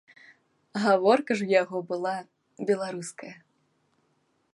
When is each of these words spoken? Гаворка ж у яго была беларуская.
Гаворка 0.85 1.31
ж 1.41 1.45
у 1.49 1.51
яго 1.61 1.77
была 1.91 2.13
беларуская. 2.71 3.33